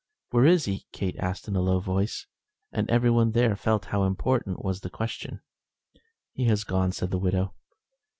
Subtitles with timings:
[0.31, 2.25] "Where is he?" Kate asked in a low voice,
[2.71, 5.41] and everyone there felt how important was the question.
[6.33, 7.53] "He has gone," said the widow.